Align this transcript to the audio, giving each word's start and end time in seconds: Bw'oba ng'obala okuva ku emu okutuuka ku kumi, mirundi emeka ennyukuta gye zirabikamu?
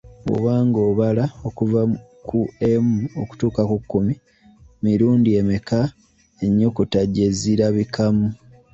Bw'oba 0.25 0.53
ng'obala 0.67 1.25
okuva 1.47 1.81
ku 2.27 2.39
emu 2.71 2.95
okutuuka 3.21 3.61
ku 3.69 3.77
kumi, 3.91 4.13
mirundi 4.83 5.29
emeka 5.41 5.81
ennyukuta 6.45 6.99
gye 7.13 7.27
zirabikamu? 7.39 8.27